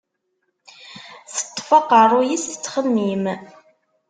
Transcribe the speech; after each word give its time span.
Teṭṭef 1.33 1.69
aqerruy-is 1.79 2.45
tettxemmim. 2.47 3.25